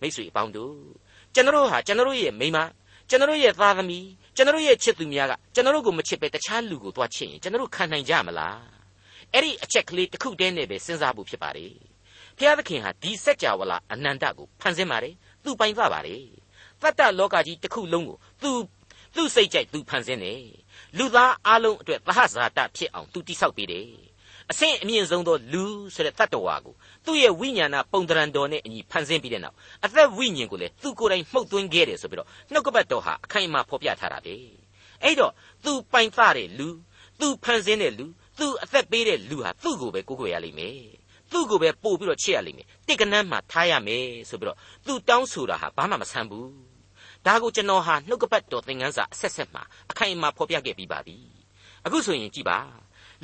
[0.00, 0.74] မိတ်ဆွေအပေါင်းတို့
[1.34, 2.58] ကျွန်တော်ဟာကျွန်တော်ရဲ့မိန်းမ
[3.08, 8.60] ကျွန်တော်ရဲ့သားသမီး ကျွန်တော်ရဲ့ချစ်သူများကကျွန်တော်ကိုမချစ်ပဲတခြားလူကိုသွားချစ်ရင်ကျွန်တော်ခံနိုင်ကြမလား
[9.32, 11.66] အဲ့ဒီအချက်ကလေးတစ်ခုတည်းနဲ့ပဲစဉ်းစားဖို့ဖြစ်ပါလေ
[12.36, 16.22] ဘုဖျားသခင်ဟာဒီစัจ java လာအနန္တကိုဖန်ဆင်းပါတယ်သူပိုင်သပါတယ်
[16.82, 18.50] တတ္တလောကကြီးတစ်ခုလုံးကိုသူ
[19.14, 20.42] သူ့စိတ်ကြိုက်သူဖန်ဆင်းတယ်
[20.98, 23.90] လူသားအလုံးအတွက်သဟဇာတဖြစ်အောင်သူတိဆောက်ပေးတယ်
[24.52, 34.34] အဆင့်အမြင့်ဆုံးသောလူဆိုတဲ့တတ္တဝါကိုသူ့ရဲ့ဝိညာဏပုံတရံတော်နဲ့အညီဖန်ဆင်းပြီးတဲ့နောက်အသက်ဝိညာဉ်ကိုလည်းသူကိုယ်တိုင်မှုတ်သွင်းခဲ့တယ်ဆိုပြီးတော့နှုတ်ကပတ်တော်ဟာအခိုင်အမာဖော်ပြထားတာပဲ
[35.02, 35.32] အဲ့တော့
[35.64, 36.68] သူပိုင်သတဲ့လူ
[37.20, 38.06] သူဖန်ဆင်းတဲ့လူ
[38.38, 40.78] သူအသက်ပေးတဲ့လူဟာသူ့ကိုပဲကိုးကွယ်ရလိမ့်မယ်
[41.30, 46.50] သူ့ကိုပဲပို့ပြီးတော့ချစ်ရလိမ့်မယ်တိတ်ကနန်းမှာထားရမယ်ဆိုပြီးတော့သူတောင်းဆိုတာဟာဘာမှမဆန်းဘူး
[47.26, 51.16] ဒါကိုကျွန်တော်ဟာနှုတ်ကပတ်တော်သင်ခန်းစာအဆက်ဆက်မှာအခိုင်အမာဖော်ပြခဲ့ပြီးပါပြီ
[51.86, 52.58] အခုဆိုရင်ကြည်ပါ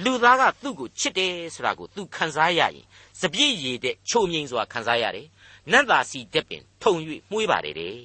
[0.04, 2.86] လူသားကသူ့ကိုချစ်တယ်ဆိုတာကိုသူခံစားရရင်
[3.20, 5.26] စပြည့်ရည်တဲ့ချုံမြိန်စွာခံစားရတယ်
[5.72, 6.94] နတ်သာစီတက်ပင်ထုံ၍
[7.30, 7.98] မှုေးပါတယ်တဲ့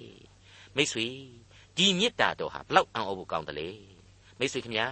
[0.76, 1.08] မိတ်ဆွေ
[1.78, 3.70] ဒီမေတ္တာတော်ဟာဘလောက်အံ့ဩဖို့ကောင်းတယ်လေ
[4.40, 4.88] မိတ်ဆွေခင်ဗျာ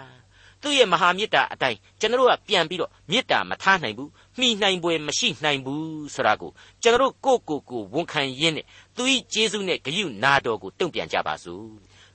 [0.62, 8.65] သူ့ရဲ့မဟာမေတ္တာအတိုင်းကျွန်တော်တို့ကပြန်ပြီးတော့မေတ္တာမထားနိုင်ဘူးမှီနိုင်ပွဲမရှိနိုင်ဘူးဆိုတာကိုကျွန်တော်တို့ကိုကိုကိုဝန်ခံရင်းနဲ့
[8.96, 9.03] သူ၏
[9.34, 11.67] ကျေးဇူးနဲ့ဂရုနာတော်ကိုတုံ့ပြန်ကြပါစို့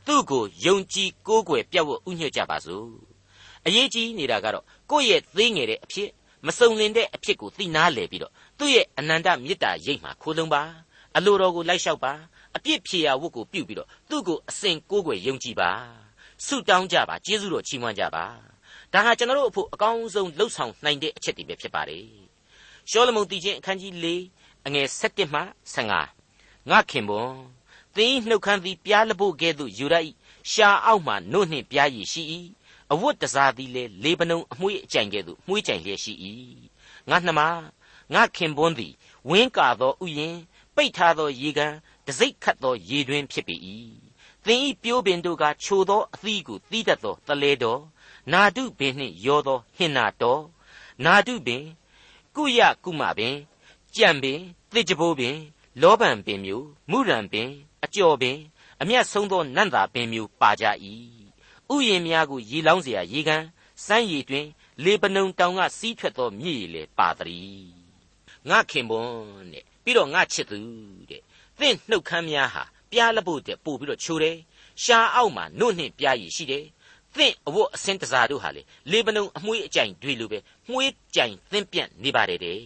[0.06, 3.15] သူ့ကိုယုံကြည်ကိုးကွယ်ပြတ်ဝတ်ဥညွှတ်ကြပါစို့
[3.66, 6.10] အရေးကြီးနေတာကတော့ကိုယ့်ရဲ့သေးငယ်တဲ့အဖြစ်
[6.46, 10.62] မစုံလင်တဲ့အဖြစ်ကိုသိနာလေပြီးတော့သူ့ရဲ့အနန္တမေတ္တာရိပ်မှာခိုးလုံးပါ
[11.16, 12.12] အလိုတော်ကိုလိုက်လျှောက်ပါ
[12.56, 15.70] အပြစ်ဖြေရာဝတ်ကိုပြုပြီးတော့သူ့ကိုအစဉ်ကိုးကွယ်ယုံကြည်ပါ
[16.44, 18.24] ဆုတောင်းကြပါကျေးဇူးတော်ချီးမွမ်းကြပါ
[18.92, 22.04] ဒါဟာကျွန်တော်တို့အဖို့အကောင်းဆုံးလှုပ်ဆောင်နိုင်တဲ့အချက်တွေပဲဖြစ်ပါတယ်
[22.90, 24.06] ရှောလမုန်တည်ခြင်းအခန်းကြီး၄
[24.66, 25.40] အငယ်၁၁မှ
[25.74, 27.32] 15ငါခင်ပွန်
[27.96, 29.94] သင်နှုတ်ခမ်းသည်ပြားလဖို့ကဲ့သို့ယူရ၏
[30.52, 32.22] ရှာအောက်မှနို့နှင့်ပြားရည်ရှိ၏
[32.92, 36.12] အဝတ်တစားသည်လေလေပနုံအမွှေးအကြိုင်ကဲ့သို့မှုှေးကြိုင်လျက်ရှိ၏
[37.10, 37.40] ငါနှမ
[38.14, 38.92] ငါခင်ပွန်းသည်
[39.28, 40.36] ဝင်းကာသောဥယျင်
[40.74, 41.74] ပိတ်ထားသောရေကန်
[42.06, 43.56] တစိ့ခတ်သောရေတွင်ဖြစ်ပေ၏
[44.44, 47.80] သင်ဤပြိုးပင်တို့ကချိုသောအသီးကိုသီးတတ်သောတလဲတော်
[48.32, 50.42] နာတုပင်နှင့်ရောသောဟင်နာတော်
[51.04, 51.64] နာတုပင်
[52.36, 53.36] ကုယကုမပင်
[53.94, 54.40] ကြံပင်
[54.72, 55.36] သစ်ကြပိုးပင်
[55.82, 57.48] လောဗန်ပင်မျိုးမုရံပင်
[57.84, 58.38] အကျော်ပင်
[58.80, 60.64] အမျက်ဆုံးသောနန္တာပင်မျိုးပါကြ၏
[61.73, 63.43] ဥယျင်များကိုရေလောင်းเสียရေကန်
[63.85, 64.47] စမ်းရည်တွင်
[64.83, 67.71] လေပနုံတောင်ကစီးထွက်သောမြည်လေပါတည်း
[68.49, 70.59] ငါခင်ပွန်းတဲ့ပြီးတော့ငါချစ်သူ
[71.09, 71.21] တဲ့
[71.59, 74.37] သင်နှုတ်ခမ်းများဟာပြားလဖို့တဲ့ပို့ပြီးတော့ချိုတယ်
[74.83, 76.65] ရှားအောက်မှာနှုတ်နှင့်ပြားရည်ရှိတယ်
[77.15, 78.61] သင့်အဝတ်အစင်းတစားတို့ဟာလေ
[78.91, 82.59] လေပနုံအမွှေးအကြိုင်တွေလိုပဲမှုှေးကြိုင်သင့်ပြန့်နေပါတယ်တဲ့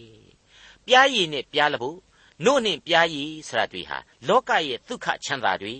[0.86, 1.98] ပြားရည်နဲ့ပြားလဖို့
[2.44, 5.74] နို့နှင့်ပြားရည်ဆရာတွေဟာလောကရဲ့ဒုက္ခချမ်းသာတွေ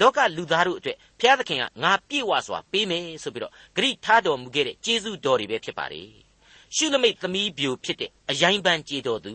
[0.00, 6.08] လောကလူသားတို့အတွက်ဘုရားသခင်ကငါပြည့်ဝစွာပေးမယ်ဆိုပြီးတော့ဂရိထားတော်မူခဲ့တဲ့ကျေးဇူးတော်တွေပဲဖြစ်ပါတယ်
[6.74, 9.32] ရှုလမိတ်သမီးပြိုဖြစ်တဲ့အယိုင်းပန်းကြေတော်သူ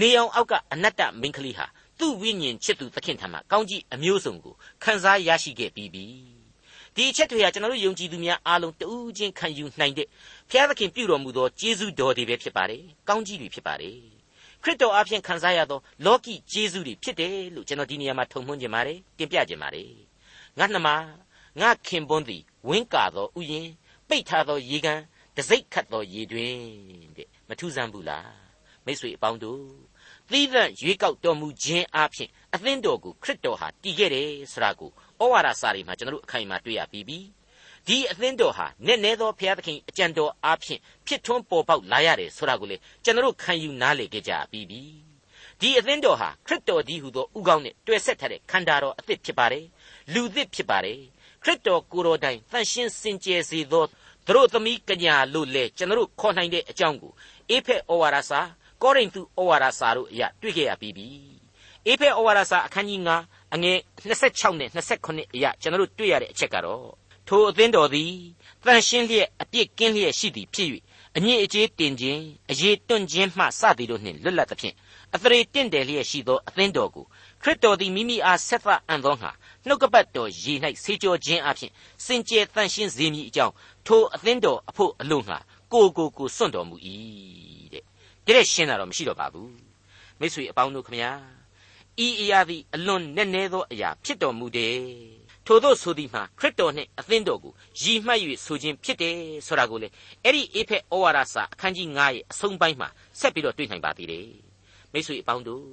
[0.00, 1.66] နေအောင်အောက်ကအနတ္တမင်းကလေးဟာ
[1.98, 6.04] သူ့ဝိညာဉ်ချစ်သူသခင်ထံမှကောင်းကြီးအမျိုးစုံကိုခံစားရရှိခဲ့ပြီးပြီ
[6.94, 10.06] ဒီအချက်တွေဟာကျွန်တော်တို့ယုံကြည်သူများအားလုံးတူးချင်းခံယူနိုင်တဲ့
[10.50, 14.19] ဘုရားသခင်ပြုတော်မူသောကျေးဇူးတော်တွေပဲဖြစ်ပါတယ်ကောင်းကြီးတွေဖြစ်ပါတယ်
[14.62, 19.90] ခရစ်တော်အဖင်ခံစားရသောလောကီကျေးဇူးတွေဖြစ်တယ်လို့ကျွန်တော်ဒီနေရာမှာထုံမှန်းခြင်းပါတယ်တင်ပြခြင်းပါတယ်
[20.58, 20.88] ငါနှမ
[21.60, 23.68] ငါခင်ပွန်းသည်ဝင်းကာသောဥယင်
[24.08, 25.00] ပိတ်ထားသောရေကန်
[25.36, 26.56] တစိ့ခတ်သောရေတွင်
[27.16, 28.32] တဲ့မထူးဆန်းဘူးလား
[28.84, 29.62] မိတ်ဆွေအပေါင်းတို့
[30.30, 37.18] သီးသန့်ရွေးကောက်တော်မူခြင်းအပြင်အသင်းတော်ကိုခရစ်တော်ဟာတည်ခဲ့တယ်ဆိုတာကိုဩဝါဒစာတွေမှာကျွန်တော်တို့အခိုင်အမာတွေ့ရပြီးပြီ
[37.86, 44.82] ဒီအသင်းတော်ဟာနက်နဲသောဘုရားသခင်အကြံတော်အားဖြင့်ဖြစ်ထွန်းပေါ်ပေါက်လာရတယ်ဆိုတာကိုလေကျွန်တော်တို့ခံယူနားလည်ကြကြပြီးပြီ
[45.60, 49.64] ဒီအသင်းတော်ဟာခရစ်တော်ဒီဟုသောဥကောင်းနဲ့တွေ့ဆက်ထားတဲ့ခန္ဓာတော်အသစ်ဖြစ်ပါတယ်
[50.12, 51.00] လူသစ်ဖြစ်ပါတယ်
[51.42, 53.84] ခရစ်တော်ကိုယ်တော်တိုင်တန်ရှင်းစင်ကြယ်စေသော
[54.26, 57.12] သူတို့သမီးကညာလို့လေကျွန်တော်တို့ခေါ်နိုင်တဲ့အကြောင်းကို
[57.50, 58.40] အေဖက်ဩဝါဒစာ
[58.82, 61.06] ကောရိန္သုဩဝါဒစာတို့အရာတွေ့ခဲ့ရပြီးပြီ
[61.86, 64.68] အေဖက်ဩဝါဒစာအခန်းကြီး9အငယ်26နဲ့
[65.02, 66.99] 29အရာကျွန်တော်တို့တွေ့ရတဲ့အချက်ကတော့
[67.32, 68.12] ထိုအသင်းတော်သည်
[68.64, 70.68] တန်ရှင်းလျက်အပြစ်ကင်းလျက်ရှိသည်ဖြစ်၍
[71.16, 74.74] အညစ်အကြေးတင်ခြင်းအရေးတွန့်ခြင်းမှစသည်တို့နှင့်လွတ်လပ်သဖြင့်
[75.14, 77.04] အသရေတင့်တယ်လျက်ရှိသောအသင်းတော်ကို
[77.42, 79.30] ခရစ်တော်သည်မိမိအားဆက်သအံ့သောငါ
[79.66, 81.72] နှုတ်ကပတ်တော်ရေ၌ဆေးကြောခြင်းအပြင်
[82.04, 83.54] စင်ကြယ်တန်ရှင်းစေမည်အကြောင်း
[83.86, 85.38] ထိုအသင်းတော်အဖို့အလို့ငါ
[85.72, 86.76] ကိုကိုကိုစွန့်တော်မူ၏
[87.72, 87.84] တဲ့
[88.26, 89.52] တဲ့ရှင်းတာတော့မရှိတော့ပါဘူး
[90.18, 91.10] မိတ်ဆွေအပေါင်းတို့ခမညာ
[92.06, 95.19] ဤအရာသည်အလွန်နက်နဲသောအရာဖြစ်တော်မူတယ်
[95.52, 99.88] ထို့သောဆိုသည်မှာခရစ်တော်နှင့်အသင်းတော်ကိုရည်မှတ်၍ဆိုခြင်းဖြစ်တယ်ဆိုတာကိုလေ
[100.24, 102.88] အဲ့ဒီအေဖက်ဩဝါဒစာအခန်းကြီး9ရဲ့အဆုံးပိုင်းမှာ
[103.20, 104.28] ဆက်ပြီးတော့တွေ့နိုင်ပါသေးတယ်
[104.92, 105.66] မိတ်ဆွေအပေါင်းတို့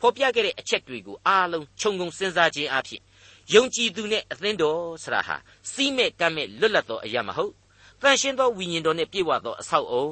[0.00, 3.00] ဖော်ပြခဲ့တဲ့အချက်တွေကိုအားလုံးခြုံငုံစဉ်းစားခြင်းအဖြစ်
[3.54, 5.36] ယုံကြည်သူနဲ့အသင်းတော်ဆရာဟာ
[5.72, 7.52] စီးမဲ့ကမ်းမဲ့လွတ်လပ်သောအရာမဟုတ်
[8.02, 10.08] တန်ရှင်းသောဝိညာဉ်တော်နဲ့ပြည့်ဝသောအဆောက်အုံ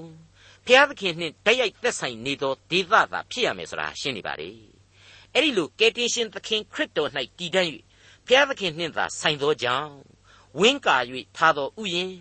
[0.66, 4.50] ဖျားသခင်နှင့်တိုက်ရိုက်သက်ဆိုင်နေသောဒေသသာဖြစ်ရမယ်ဆိုတာရှင်းနေပါလေ
[5.33, 7.66] အဲ့ဒီလိုကယ်တင်ရှင်သခင်ခရစ်တော်၌တည်တံ့၍
[8.27, 9.93] ဖျားသခင်နှင့်သာဆိုင်သောကြောင့်
[10.59, 10.97] ဝင်းကာ၍
[11.37, 12.13] ထားသောဥယျင်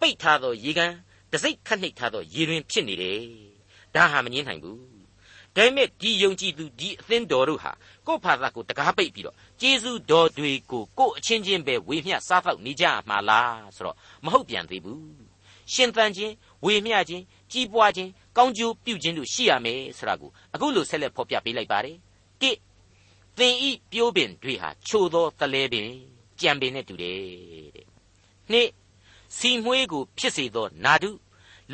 [0.00, 0.92] ပိတ်ထားသောရေကန်
[1.32, 3.20] တစိ့ခတ်နှိပ်ထားသောရေတွင်ဖြစ်နေတယ်
[3.94, 4.80] ဒါဟာမငင်းနိုင်ဘူး
[5.56, 7.72] ဒါပေမဲ့ဒီယုံကြည်သူဒီအသင်းတော်တို့ဟာ
[8.06, 15.04] ကိုယ့်ဖာသာကိုတကားပိတ်ပြီးတော့ကျေးဇူးတော်တွေကိုကိုယ့်အချင်းချင်းပဲဝေမျှစားတော့နေကြမှာလားဆိုတော့မဟုတ်ပြန်သေးဘူး
[15.72, 21.96] ရှင်သန်ခြင်းဝေမျှခြင်းကြီးပွားခြင်းကောင်းကျိုးပြုခြင်းတို့ရှိရမယ်ဆိုတာကိုအခုလိုဆက်လက်ဖော်ပြပေးလိုက်ပါတယ်
[22.40, 22.50] တိ
[23.38, 25.90] သင်ဤပြိုးပင်တွေဟာချိုသောတလဲပင်
[26.40, 27.18] ကြံပင်နဲ့တူတယ်
[27.76, 27.86] တဲ့
[28.50, 28.70] နှစ်
[29.36, 31.10] စီမွေးကိုဖြစ်စေသောနာဒု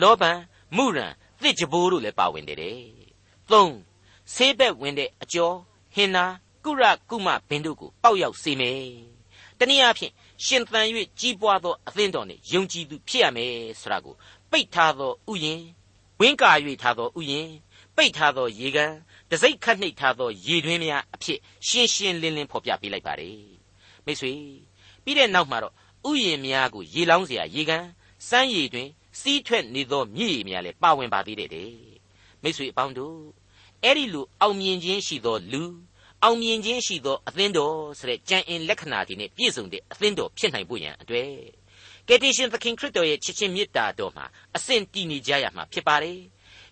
[0.01, 0.31] လောဘံ
[0.77, 1.07] မုရံ
[1.43, 2.79] သစ်ကြဘိုးတို့လည်းပါဝင်တယ်တဲ့
[3.51, 3.75] သုံး
[4.35, 5.57] ဆေးဘက်ဝင်တဲ့အကျော်
[5.95, 6.25] ဟင်နာ
[6.65, 8.85] ကုရကုမဘင်းတို့ကိုပေါက်ရောက်စေမယ်
[9.59, 10.13] တနည်းအားဖြင့်
[10.45, 10.87] ရှင်သန်၍
[11.21, 14.15] ကြီးပွားသောအသင်းတော်နှင့်ယုံကြည်သူဖြစ်ရမယ်ဆိုတာကို
[14.51, 15.63] ပိတ်ထားသောဥယျင်
[16.21, 17.49] ဝင်းကာ၍ထားသောဥယျင်
[17.97, 18.93] ပိတ်ထားသောရေကန်
[19.33, 23.39] တစိုက်ခတ်နှိပ်ထားသောရည်တွင်းများအဖြစ်ရှင်းရှင်းလင်းလင်းဖော်ပြပေးလိုက်ပါတယ်
[24.05, 24.33] မိတ်ဆွေ
[25.05, 25.75] ပြီးတဲ့နောက်မှာတော့
[26.11, 27.85] ဥယျာဉ်များကိုရေလောင်းစရာရေကန်
[28.29, 28.89] စမ်းရည်တွင်
[29.21, 31.73] စီးထွက်နေသောမြည်ရည်များလည်းပါဝင်ပါသေးတယ်
[32.43, 33.19] မိတ်ဆွေအပေါင်းတို့
[33.85, 35.65] အဲ့ဒီလိုအောင်မြင်ခြင်းရှိသောလူ
[36.23, 41.31] အောင်မြင်ခြင်းရှိသောအသင်းတော်ဆိုတဲ့ကြံအင်လက္ခဏာတွေနဲ့ပြည့်စုံတဲ့အသင်းတော်ဖြစ်နိုင်ဖို့ရန်အတွေ့
[42.09, 46.19] ကယ်တင်ရှင်သခင်ခရစ်တော်ရဲ့ချစ်ခြင်းမေတ္တာတော်မှာအဆင့်တည်နေကြရမှာဖြစ်ပါတယ်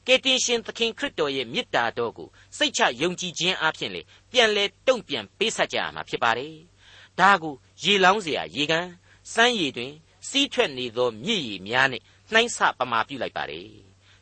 [0.08, 6.55] ကယ်တင်ရှင်သခင်ခရစ်တော်ရဲ့မေတ္တာတော်ကိုစိတ်ချယုံကြည်ခြင်းအပြင်လေပြန်လဲတုံ့ပြန်ပေးဆက်ကြရမှာဖြစ်ပါတယ်
[7.19, 8.88] ဒါကိုရေလောင်းเสียရေကန်
[9.34, 9.93] စမ်းရည်တွင်
[10.29, 13.69] စီးထွက်နေသောမြည်ရည်များနဲ့နှိုင်းဆပမာပြုလိုက်ပါတယ်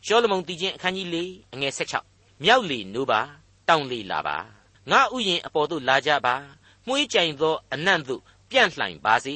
[0.05, 1.17] ရှောလမုန်တည်ခြင်းအခန်းကြီး၄
[1.53, 2.01] အငယ်၁၆
[2.43, 3.21] မြောက်လီနိုးပါ
[3.67, 4.37] တောင်လီလာပါ
[4.91, 6.35] ငါဥယျင်အပေါ်သို့လာကြပါ
[6.87, 9.35] မှုေးကြိုင်သောအနံ့သို့ပြန့်လှိုင်ပါစေ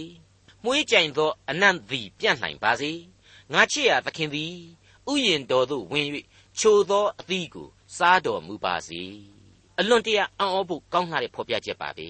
[0.64, 2.92] မှုေးကြိုင်သောအနံ့သည်ပြန့်လှိုင်ပါစေ
[3.54, 4.54] ငါချစ်ရသခင်သည်
[5.12, 6.08] ဥယျင်တော်သို့ဝင်၍
[6.59, 9.03] ချိုသောအသီးကိုစားတော်မူပါစေ
[9.79, 12.09] အလွန်တရာအံ့ဩဖို့ကောင်းလှတဲ့ဖော်ပြချက်ပါပဲ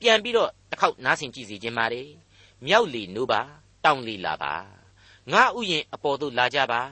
[0.00, 2.02] ပြန်ပြီးတော့တစ်ခေါက်နားဆင်ကြည့်စီခြင်းပါလေ
[2.66, 3.40] မြောက်လီနိုးပါ
[3.84, 4.54] တောင်လီလာပါ
[5.32, 6.82] ငါဥယျင်အပေါ်သို့လာကြပါ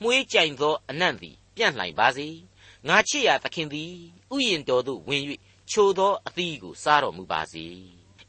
[0.00, 2.28] မှုေးကြိုင်သောအနံ့သည်ပြန့်လှိုင်ပါစေ
[2.88, 3.92] ငါချစ်ရသခင်သည်
[4.34, 5.22] ဥယျင်တော်သို့ဝင်၍
[5.70, 7.66] ချိုသောအသီးကိုစားတော်မူပါစေ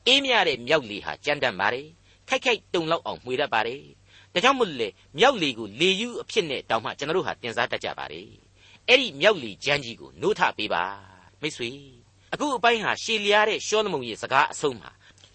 [0.07, 1.87] အေးမြတဲ့မြောက်လေဟာကြမ်းတမ်းပါတယ်
[2.27, 3.83] ခိုက်ခိုက်တုံလောက်အောင်မှွေတတ်ပါတယ်
[4.33, 8.27] ဒါကြောင့်မို့လေမြောက်လေကိုလေယူအဖြစ်နဲ့တောင်းမှကျွန်တော်တို့ဟာတင်စားတတ်ကြပါတယ်
[8.87, 10.83] အဲ့ဒီမြောက်လေချမ်းကြီးကိုနိုးထပေးပါ
[11.41, 11.69] မိတ်ဆွေ
[12.33, 14.89] အခုအပိုင်းဟာရှေလျားတဲ့ရှောလမုန်ရဲ့စကားအဆုံးမှာ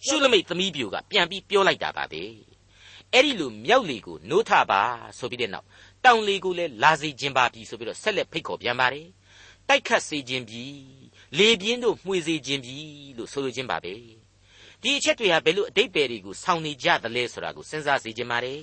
[0.07, 2.23] ရှုလမိတ်သမီးပြိုကပြန်ပြီးပြောလိုက်တာပါပဲ
[3.13, 4.83] အဲ့ဒီလိုမြောက်လေကိုနိုးထပါ
[5.19, 5.67] ဆိုပြီးတဲ့နောက်
[6.05, 9.07] တောင်လေကိုလည်းလာစေခြင်းပါပြီဆိုပြီးတော့ဆက်လက်ဖိတ်ခေါ်ပြန်ပါတယ်
[9.69, 10.65] တိုက်ခတ်စေခြင်းပြီ
[11.39, 12.77] လေပြင်းတို့မှွေစေခြင်းပြီ
[13.17, 13.95] လို့ဆိုလိုခြင်းပါပဲ
[14.83, 18.61] ဒီအချက်တွေဟာဘယ်လိုအတိတ်ပယ်တွေကိုဆောင်းနေကြသလဲဆိုတာကိုစဉ်းစားစေခြင်းပါတယ်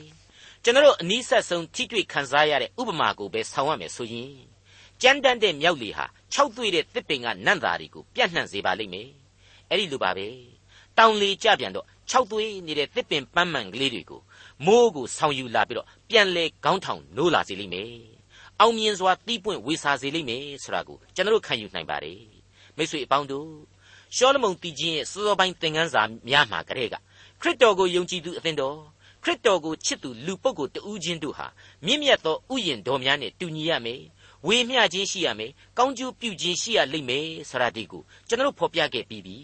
[0.65, 4.33] ကျွန်တော်အနည်းဆက်ဆုံးထိတွေ့ခံစားရတဲ့ဥပမာကိုပဲဆောင်းရမယ်ဆိုရင်
[5.01, 9.09] ကြမ်းတမ်းတဲ့မြောက်လေဟာ၆သွေးတဲ့တစ်ပင်ကနန့်သားတွေကိုပြန့်နှံ့စေပါလိမ့်မယ်
[9.69, 10.27] အဲ့ဒီလိုပါပဲ
[10.97, 14.21] တောင်လေကြပြန်တော့၆သွေးနေတဲ့တစ်ပင်ပန်းမှန်ကလေးတွေကို
[14.65, 17.93] မိုးကိုဆောင်ယူလာပြီးတော့ပြန်လဲခေါင်းထောင်နိုးလာစေလိမ့်မယ်
[18.59, 22.21] အောင်မြင်စွာတီးပွင့်ဝေစာစေလိမ့်မယ်ဆိုတာကိုကျွန်တော်ခံယူနိုင်ပါတယ်
[22.77, 23.49] မိတ်ဆွေအပေါင်းတို့
[24.15, 26.95] ရှောလမုန်တည်ခြင်းရဲ့စောစောပိုင်းသင်ခန်းစာများမှာကလေးက
[27.41, 28.77] ခရစ်တော်ကိုယုံကြည်သူအသင်းတော်
[29.23, 31.47] ခရစ်တော်ကိုချစ်သူလူပုဂ္ဂိုလ်တဦးချင်းတို့ဟာ
[31.85, 34.01] မြင့်မြတ်သောဥယျင်တော်များနဲ့တူညီရမယ်
[34.47, 39.37] ဝေမျှခြင်းရှိရမယ်ကောင်းကျိုးပြုခြင်းရှိရလိမ့်မယ်ဆိုတာဒီကိုကျွန်တော်ဖော်ပြခဲ့ပြီးပြီ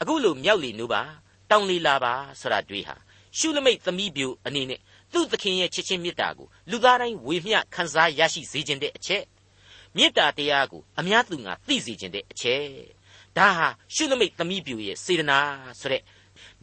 [0.00, 1.02] အခုလိုမြောက်လီနိုးပါ
[1.50, 2.96] တောင်လီလာပါဆိုတာတွေ့ဟာ
[3.38, 4.80] ရှုလမိတ်သမီးပြူအနေနဲ့
[5.12, 9.24] သူ့သခင်ရဲ့ချစ်ချင်းမေတ္တာကိုလူသားတိုင်းဝေမျှခံစားရရှိစေခြင်းတဲ့အချက်
[9.96, 12.64] မေတ္တာတရားကိုအများသူငါသိစေခြင်းတဲ့အချက်
[13.36, 15.38] ဒါဟာရှုလမိတ်သမီးပြူရဲ့စေတနာ
[15.80, 16.02] ဆိုတဲ့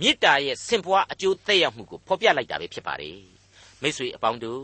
[0.02, 3.20] မေတ္တာရဲ့စင်ပွားအကျိုးသက်ရောက်မှုကိုဖော်ပြလိုက်တာပဲဖြစ်ပါတယ်
[3.82, 4.64] မိတ်ဆွေအပေါင်းတို့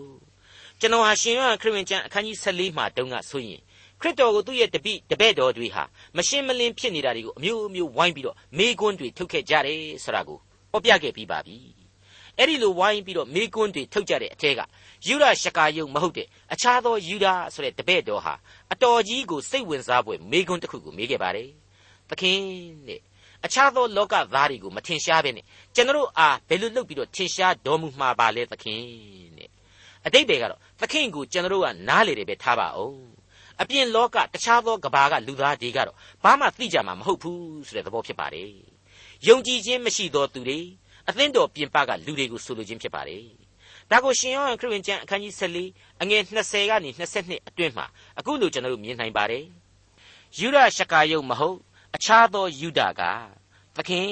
[0.80, 3.62] ကျွန်တော်ဟာရှင်ယောဟန်ခရစ်ဝင်ကျမ်းအခန်းကြီး14မှာတုန်းကဆိုရင်
[4.02, 5.84] ခရစ်တော်ကိုသူ့ရဲ့တပိတပည့်တော်တွေဟာ
[6.17, 10.38] မရှင်းမလင်းဖြစ်နေတာတွေကိုအမျိုးမျိုးဝိုင်းပြီးတော့မေးခွန်းတွေထုတ်ခဲ့ကြတယ်ဆိုတာကို
[10.72, 11.58] ဖော်ပြခဲ့ပြီးပါပြီ
[12.38, 14.62] အဲ့ဒီလိုဝိုင်းပြီးတော့မေကွန်းတွေထုတ်ကြတဲ့အထက်က
[15.08, 18.34] ယူဒရှကာယုံမဟုတ်တဲ့အခြားသောယူဒဆိုတဲ့တပည့်တော်ဟာ
[18.74, 21.50] အတော်ကြီးကိုစိတ်ဝင်စားဖွယ်မေကွန်းတစ်ခုကိုမေးခဲ့ပါတယ်။
[22.10, 22.39] သခင်
[22.88, 23.02] တဲ့
[23.45, 28.82] အခြားသောလောကသားတွေကိုမထင်ရှားပဲနဲ့ကျွန်တော်အားဘယ်လိုလုပ်ပြီးတော့ထင်ရှားတော်မူမှာပါလဲသခင်
[29.38, 29.49] တဲ့
[30.06, 32.99] အတိတ်တွေကတော့သခင်ကိုကျွန်တော်ကနားလေတယ်ပဲထားပါအောင်
[33.62, 38.52] အပြင်လောကတခြားသောကဘာကလူသားတွေကတော့ဘာမှသိကြမှာမဟုတ်ဘူးဆိုတဲ့သဘောဖြစ်ပါတယ်
[39.28, 40.60] ယုံကြည်ခြင်းမရှိသောသူတွေ
[41.10, 43.23] အသင်းတော်ပြင်ပကလူတွေကိုဆိုလိုခြင်းဖြစ်ပါတယ်။
[43.91, 47.86] ဒါကိုရှင်ယောဟန်ခရစ်ဝင်ကျမ်းအခန်းကြီး14အငယ်20ကနေ22အတွင်းမှာ
[48.19, 49.43] အခုလိုကျွန်တော်တို့မြင်နိုင်ပါတယ်။
[50.39, 51.58] ယူဒရှကာယုံမဟုတ်
[51.95, 53.02] အခြားသောယူဒက
[53.75, 54.10] သခင်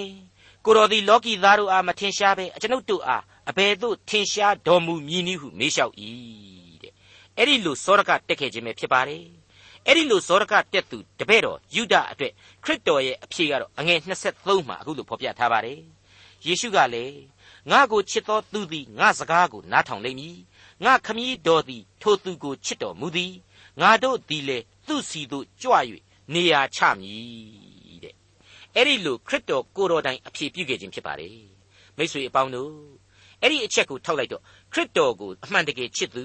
[0.65, 5.93] ကိုတော်သည်လောကီသားတို့အားမထင်ရှားပဲအကျွန်ုပ်တို့အားအဘယ်သို့ထင်ရှားတော်မူမည်နည်းဟုမေးလျှောက်၏
[6.83, 6.93] တဲ့။
[7.37, 9.25] အဲ့ဒီလိုစောရကတက်ခဲ့ခြင်းပဲဖြစ်ပါတယ်။
[9.89, 15.79] အဲ့ဒီလိုဇောရကတက်သူတပည့်တော်ယူဒအတွက်ခရစ်တော်ရဲ့အဖြေကတော့အငယ်23မှာအခုလိုဖော်ပြထားပါတယ်
[16.45, 17.17] ယေရှုကလည်း
[17.71, 20.37] ငါကိုချစ်သောသူသည်ငါစကားကိုနားထောင်လိမ့်မည်
[20.83, 23.33] ငါခမည်းတော်သည်ထိုသူကိုချစ်တော်မူသည်
[23.81, 25.73] ငါတို့သည်လည်းသူ့စီသို့ကြွ၍
[26.33, 28.15] နေရာချမည်တဲ့
[28.75, 31.39] အဲ့ဒီလိုခရစ်တော်ကိုတော်တိုင်အဖြေပြုခဲ့ခြင်းဖြစ်ပါတယ်
[31.97, 32.73] မိတ်ဆွေအပေါင်းတို့
[33.41, 36.23] အဲ့ဒီအချက်ကိုထောက်လိုက်တော့ခရစ်တော်ကိုအမှန်တကယ်ချစ်သူ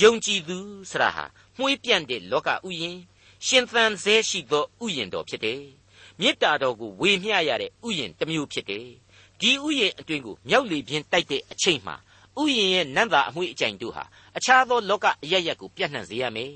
[0.00, 0.58] ယုံကြည်သူ
[0.90, 1.24] ဆရာဟာ
[1.58, 2.98] မှုေးပြန့်တဲ့လောကဥယျင်
[3.46, 5.62] ရှင်သန်ဆဲရှိသောဥယျင်တော်ဖြစ်တယ်
[6.20, 8.86] မေတ္တာတော်ကိုဝေမျှရတဲ့ဥယျင်တစ်မျိုးဖြစ်တယ်
[9.40, 11.96] ဒီဥယျင်အတွင်းကိုမြောက်လေပြင်းတိုက်တဲ့အချိန်မှာ
[12.40, 14.04] ဥယျင်ရဲ့နံ့သာအမွှေးအကြိမ်တို့ဟာ
[14.36, 16.52] အခြားသောလောကအရရက်ကိုပြန့်နှံ့စေရမယ်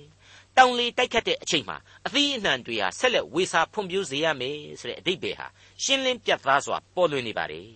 [0.58, 5.46] တောင်လေတိုက်ခတ်တဲ့အချိန်မှာအသီးအနှံတွေဟာဆက်လက်ဝေစာဖွံ့ဖြိုးစေရမယ်ဆိုတဲ့အဓိပ္ပာယ်ဟာ
[5.82, 7.68] ရှင်းလင်းပြတ်သားစွာပေါ်လွင်နေပါတယ်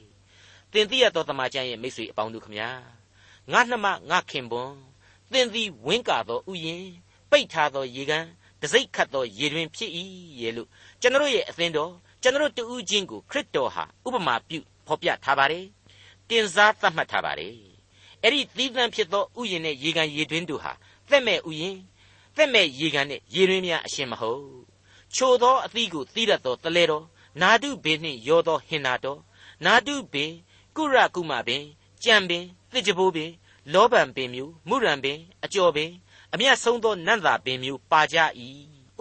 [0.73, 2.69] သင်သိရသောတမန်ကျမ်းရဲ့မိတ်ဆွေအပေါင်းတို့ခမညာ
[3.53, 4.77] ငါနှမငါခင်ပွန်း
[5.33, 6.85] သင်သည်ဝင်းကာသောဥယျင်
[7.31, 8.25] ပိတ်ထားသောရေကန်
[8.63, 9.91] တစိ့ခတ်သောရေတွင်ဖြစ်၏
[10.41, 10.69] ရဲ့လို့
[11.01, 11.93] ကျွန်တော်ရဲ့အသင်းတော်
[12.23, 15.65] ကျွန်တော်တူးချင်းကိုခရစ်တော်ဟာဥပမာပြုဖော်ပြထားပါတယ်
[16.29, 17.55] တင်စားသတ်မှတ်ထားပါတယ်
[18.23, 20.73] အဲ့ဒီသီးသန့်ဖြစ်သောဥယျင်နဲ့ရေကန်ရေတွင်တို့ဟာ
[21.11, 21.77] သက်မဲ့ဥယျင်
[22.36, 24.44] သက်မဲ့ရေကန်နဲ့ရေတွင်များအရှင်မဟုတ်
[25.16, 27.06] ချိုသောအသီးကိုသီးရသောတလဲတော်
[27.42, 29.20] နာတုဘေနှင့်ရောသောဟင်နာတော်
[29.66, 30.26] နာတုဘေ
[30.76, 31.64] ကုရကုမပင်
[32.04, 33.32] ကြံပင်သစ်ကြပိုးပင်
[33.74, 35.92] လောဗန်ပင်မျိုးမုရံပင်အကျော်ပင်
[36.34, 38.18] အမျက်ဆုံးသောနန့်သာပင်မျိုးပါကြ၏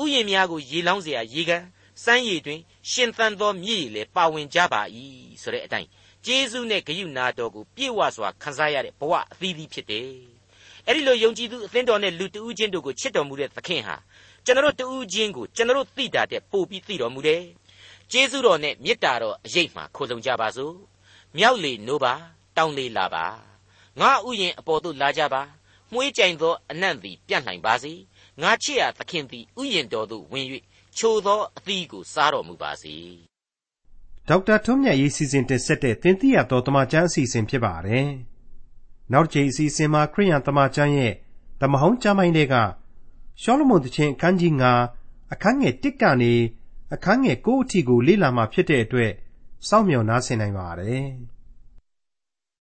[0.01, 1.64] ဥယျင်များကိုရေလောင်းเสียရေကန်
[2.05, 4.83] စမ်းရည်တွင် ရှင်သန်သောမြည်လည်းပါဝင်ကြပါ၏
[5.42, 5.88] ဆိုတဲ့အတိုင်း
[6.25, 10.11] ကျေးဇူးနဲ့ဂရုနာတော်ကိုပြည့်ဝစွာခံစားရတဲ့ဘဝအသီးသီးဖြစ်တယ်
[10.88, 13.96] အဲ့ဒီလိုယုံကြည်သူအသင်းတော်နဲ့လူတဦးချင်းတို့ကိုချစ်တော်မူတဲ့သခင်ဟာ
[14.46, 17.44] ကျွန်တော်တို့တဦးချင်းကိုကျွန်တော်တို့သိတာတဲ့ပို့ပြီးသိတော်မူတယ်
[18.12, 20.76] ကျေးဇူးတော်နဲ့မေတ္တာတော်အရေးမှခိုလုံကြပါစို့
[21.38, 22.13] မြောက်လေနိုးပါ
[22.58, 23.26] တောင်းလေလာပါ
[24.00, 25.41] ငါဥယျင်အပေါ်သို့လာကြပါ
[25.94, 27.94] မွှေးကြိမ်သောအနံ့သည်ပြန့်နိုင်ပါစေ
[28.41, 30.46] ငါချစ်ရသခင်သည်ဥယျင်တော်သို့ဝင်၍
[30.98, 32.96] ချိုသောအသီးကိုစားတော်မူပါစေ
[34.28, 38.08] ဒေါက်တာထွန်းမြတ်ရေးစီစဉ်တင်ဆက်တဲ့သင်သိရသောတမချန်းအစီအစဉ်ဖြစ်ပါတယ်
[39.12, 41.13] နောက်တစ်ချိန်အစီအစဉ်မှာခရိယန်တမချန်းရဲ့
[41.62, 42.56] ဓမ္မဟောင်းကျမ်းပိုင်းတွေက
[43.41, 44.52] ရှောလမုန်တခြင်းအခန်းကြီး
[44.93, 46.34] 9အခန်းငယ်1ကနေ
[46.93, 49.12] အခန်းငယ်9အထိကိုလေ့လာမှဖြစ်တဲ့အတွက်
[49.67, 51.06] စောင့်မျှော်နားဆင်နိုင်ပါတယ်။